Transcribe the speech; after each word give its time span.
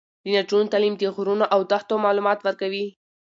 د 0.23 0.25
نجونو 0.33 0.71
تعلیم 0.73 0.95
د 0.97 1.03
غرونو 1.15 1.45
او 1.53 1.59
دښتو 1.71 1.93
معلومات 2.05 2.39
ورکوي. 2.41 2.85